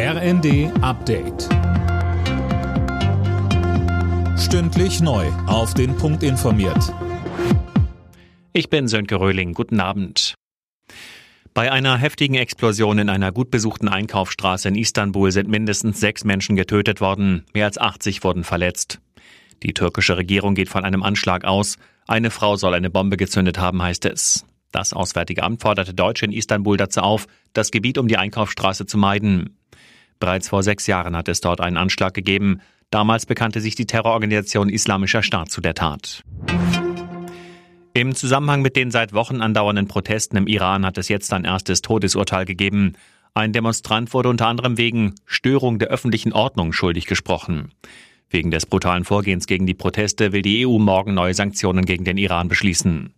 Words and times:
RND 0.00 0.70
Update. 0.80 1.48
Stündlich 4.38 5.00
neu. 5.00 5.26
Auf 5.48 5.74
den 5.74 5.96
Punkt 5.96 6.22
informiert. 6.22 6.94
Ich 8.52 8.70
bin 8.70 8.86
Sönke 8.86 9.18
Röhling. 9.18 9.54
Guten 9.54 9.80
Abend. 9.80 10.34
Bei 11.52 11.72
einer 11.72 11.98
heftigen 11.98 12.36
Explosion 12.36 13.00
in 13.00 13.08
einer 13.08 13.32
gut 13.32 13.50
besuchten 13.50 13.88
Einkaufsstraße 13.88 14.68
in 14.68 14.76
Istanbul 14.76 15.32
sind 15.32 15.48
mindestens 15.48 15.98
sechs 15.98 16.22
Menschen 16.22 16.54
getötet 16.54 17.00
worden. 17.00 17.44
Mehr 17.52 17.64
als 17.64 17.76
80 17.76 18.22
wurden 18.22 18.44
verletzt. 18.44 19.00
Die 19.64 19.74
türkische 19.74 20.16
Regierung 20.16 20.54
geht 20.54 20.68
von 20.68 20.84
einem 20.84 21.02
Anschlag 21.02 21.44
aus. 21.44 21.76
Eine 22.06 22.30
Frau 22.30 22.54
soll 22.54 22.74
eine 22.74 22.88
Bombe 22.88 23.16
gezündet 23.16 23.58
haben, 23.58 23.82
heißt 23.82 24.04
es. 24.04 24.46
Das 24.70 24.92
Auswärtige 24.92 25.42
Amt 25.42 25.62
forderte 25.62 25.92
Deutsche 25.92 26.24
in 26.24 26.32
Istanbul 26.32 26.76
dazu 26.76 27.00
auf, 27.00 27.26
das 27.52 27.72
Gebiet 27.72 27.98
um 27.98 28.06
die 28.06 28.16
Einkaufsstraße 28.16 28.86
zu 28.86 28.96
meiden. 28.96 29.57
Bereits 30.18 30.48
vor 30.48 30.62
sechs 30.62 30.86
Jahren 30.86 31.16
hat 31.16 31.28
es 31.28 31.40
dort 31.40 31.60
einen 31.60 31.76
Anschlag 31.76 32.14
gegeben. 32.14 32.60
Damals 32.90 33.26
bekannte 33.26 33.60
sich 33.60 33.74
die 33.74 33.86
Terrororganisation 33.86 34.68
Islamischer 34.68 35.22
Staat 35.22 35.50
zu 35.50 35.60
der 35.60 35.74
Tat. 35.74 36.22
Im 37.94 38.14
Zusammenhang 38.14 38.62
mit 38.62 38.76
den 38.76 38.90
seit 38.90 39.12
Wochen 39.12 39.40
andauernden 39.40 39.88
Protesten 39.88 40.36
im 40.36 40.46
Iran 40.46 40.86
hat 40.86 40.98
es 40.98 41.08
jetzt 41.08 41.32
ein 41.32 41.44
erstes 41.44 41.82
Todesurteil 41.82 42.44
gegeben. 42.44 42.94
Ein 43.34 43.52
Demonstrant 43.52 44.14
wurde 44.14 44.28
unter 44.28 44.46
anderem 44.46 44.78
wegen 44.78 45.14
Störung 45.26 45.78
der 45.78 45.88
öffentlichen 45.88 46.32
Ordnung 46.32 46.72
schuldig 46.72 47.06
gesprochen. 47.06 47.72
Wegen 48.30 48.50
des 48.50 48.66
brutalen 48.66 49.04
Vorgehens 49.04 49.46
gegen 49.46 49.66
die 49.66 49.74
Proteste 49.74 50.32
will 50.32 50.42
die 50.42 50.66
EU 50.66 50.78
morgen 50.78 51.14
neue 51.14 51.34
Sanktionen 51.34 51.84
gegen 51.84 52.04
den 52.04 52.18
Iran 52.18 52.48
beschließen. 52.48 53.14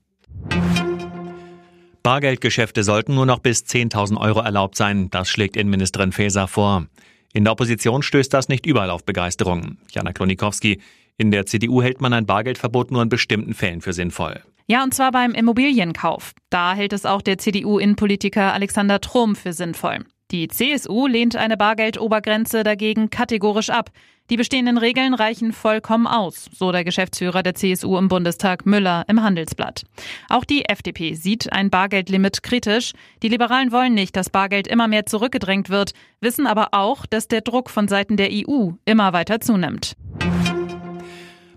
Bargeldgeschäfte 2.02 2.82
sollten 2.82 3.14
nur 3.14 3.26
noch 3.26 3.40
bis 3.40 3.64
10.000 3.64 4.18
Euro 4.18 4.40
erlaubt 4.40 4.76
sein. 4.76 5.10
Das 5.10 5.28
schlägt 5.28 5.56
Innenministerin 5.56 6.12
Faeser 6.12 6.48
vor. 6.48 6.86
In 7.32 7.44
der 7.44 7.52
Opposition 7.52 8.02
stößt 8.02 8.32
das 8.32 8.48
nicht 8.48 8.66
überall 8.66 8.90
auf 8.90 9.04
Begeisterung. 9.04 9.76
Jana 9.92 10.12
Klonikowski, 10.12 10.80
in 11.16 11.30
der 11.30 11.46
CDU 11.46 11.82
hält 11.82 12.00
man 12.00 12.12
ein 12.12 12.26
Bargeldverbot 12.26 12.90
nur 12.90 13.02
in 13.02 13.08
bestimmten 13.08 13.54
Fällen 13.54 13.82
für 13.82 13.92
sinnvoll. 13.92 14.40
Ja, 14.66 14.82
und 14.82 14.94
zwar 14.94 15.12
beim 15.12 15.32
Immobilienkauf. 15.32 16.32
Da 16.48 16.74
hält 16.74 16.92
es 16.92 17.04
auch 17.04 17.22
der 17.22 17.38
CDU-Innenpolitiker 17.38 18.52
Alexander 18.54 19.00
Trom 19.00 19.36
für 19.36 19.52
sinnvoll. 19.52 20.04
Die 20.30 20.46
CSU 20.46 21.08
lehnt 21.08 21.34
eine 21.34 21.56
Bargeldobergrenze 21.56 22.62
dagegen 22.62 23.10
kategorisch 23.10 23.68
ab. 23.68 23.90
Die 24.30 24.36
bestehenden 24.36 24.78
Regeln 24.78 25.12
reichen 25.12 25.52
vollkommen 25.52 26.06
aus, 26.06 26.48
so 26.52 26.70
der 26.70 26.84
Geschäftsführer 26.84 27.42
der 27.42 27.56
CSU 27.56 27.98
im 27.98 28.06
Bundestag 28.06 28.64
Müller 28.64 29.04
im 29.08 29.24
Handelsblatt. 29.24 29.82
Auch 30.28 30.44
die 30.44 30.68
FDP 30.68 31.14
sieht 31.14 31.52
ein 31.52 31.68
Bargeldlimit 31.68 32.44
kritisch. 32.44 32.92
Die 33.24 33.28
Liberalen 33.28 33.72
wollen 33.72 33.94
nicht, 33.94 34.14
dass 34.14 34.30
Bargeld 34.30 34.68
immer 34.68 34.86
mehr 34.86 35.04
zurückgedrängt 35.04 35.68
wird, 35.68 35.94
wissen 36.20 36.46
aber 36.46 36.68
auch, 36.70 37.06
dass 37.06 37.26
der 37.26 37.40
Druck 37.40 37.68
von 37.68 37.88
Seiten 37.88 38.16
der 38.16 38.30
EU 38.30 38.70
immer 38.84 39.12
weiter 39.12 39.40
zunimmt. 39.40 39.96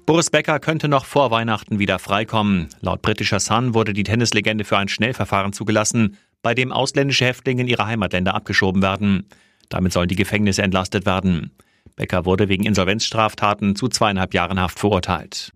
Boris 0.08 0.32
Becker 0.32 0.60
könnte 0.60 0.88
noch 0.88 1.06
vor 1.06 1.30
Weihnachten 1.30 1.78
wieder 1.78 2.00
freikommen. 2.00 2.70
Laut 2.82 3.04
britischer 3.04 3.40
Sun 3.40 3.76
wurde 3.76 3.94
die 3.94 4.04
Tennislegende 4.04 4.66
für 4.66 4.78
ein 4.78 4.88
Schnellverfahren 4.88 5.54
zugelassen, 5.54 6.18
bei 6.44 6.54
dem 6.54 6.72
ausländische 6.72 7.26
Häftlinge 7.26 7.64
in 7.64 7.68
ihre 7.68 7.88
Heimatländer 7.88 8.36
abgeschoben 8.36 8.84
werden. 8.84 9.28
Damit 9.70 9.94
sollen 9.94 10.10
die 10.10 10.16
Gefängnisse 10.16 10.62
entlastet 10.62 11.08
werden. 11.08 11.52
Becker 11.96 12.26
wurde 12.26 12.50
wegen 12.50 12.66
Insolvenzstraftaten 12.66 13.76
zu 13.76 13.88
zweieinhalb 13.88 14.34
Jahren 14.34 14.60
Haft 14.60 14.80
verurteilt. 14.80 15.52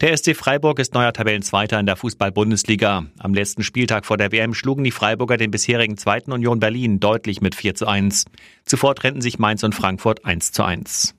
Der 0.00 0.14
SC 0.14 0.36
Freiburg 0.36 0.78
ist 0.78 0.92
neuer 0.92 1.14
Tabellenzweiter 1.14 1.80
in 1.80 1.86
der 1.86 1.96
Fußball-Bundesliga. 1.96 3.06
Am 3.18 3.32
letzten 3.32 3.62
Spieltag 3.62 4.04
vor 4.04 4.18
der 4.18 4.30
WM 4.30 4.52
schlugen 4.52 4.84
die 4.84 4.90
Freiburger 4.90 5.38
den 5.38 5.50
bisherigen 5.50 5.96
zweiten 5.96 6.32
Union 6.32 6.60
Berlin 6.60 7.00
deutlich 7.00 7.40
mit 7.40 7.54
4 7.54 7.74
zu 7.74 7.86
1. 7.86 8.26
Zuvor 8.66 8.94
trennten 8.94 9.22
sich 9.22 9.38
Mainz 9.38 9.62
und 9.62 9.74
Frankfurt 9.74 10.26
1 10.26 10.52
zu 10.52 10.64
1. 10.64 11.14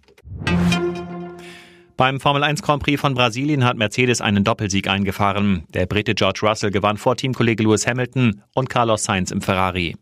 Beim 1.98 2.20
Formel 2.20 2.44
1 2.44 2.62
Grand 2.62 2.84
Prix 2.84 3.02
von 3.02 3.16
Brasilien 3.16 3.66
hat 3.66 3.76
Mercedes 3.76 4.22
einen 4.22 4.44
Doppelsieg 4.44 4.88
eingefahren. 4.88 5.64
Der 5.74 5.88
Brite 5.88 6.14
George 6.14 6.42
Russell 6.44 6.70
gewann 6.70 6.98
vor 6.98 7.18
Teamkollege 7.18 7.64
Lewis 7.64 7.88
Hamilton 7.88 8.44
und 8.54 8.70
Carlos 8.70 9.04
Sainz 9.04 9.32
im 9.32 9.42
Ferrari. 9.42 9.96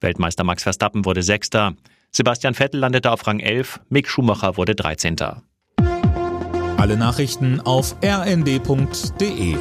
Weltmeister 0.00 0.44
Max 0.44 0.64
Verstappen 0.64 1.06
wurde 1.06 1.22
Sechster. 1.22 1.72
Sebastian 2.10 2.52
Vettel 2.52 2.80
landete 2.80 3.10
auf 3.10 3.26
Rang 3.26 3.40
11, 3.40 3.80
Mick 3.88 4.06
Schumacher 4.06 4.58
wurde 4.58 4.74
13. 4.74 5.16
Alle 6.76 6.96
Nachrichten 6.98 7.60
auf 7.60 7.96
rnd.de 8.04 9.56